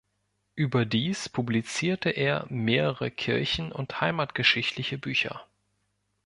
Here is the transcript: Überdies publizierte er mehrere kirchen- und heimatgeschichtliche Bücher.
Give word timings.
Überdies 0.55 1.29
publizierte 1.29 2.09
er 2.09 2.47
mehrere 2.49 3.11
kirchen- 3.11 3.71
und 3.71 4.01
heimatgeschichtliche 4.01 4.97
Bücher. 4.97 5.45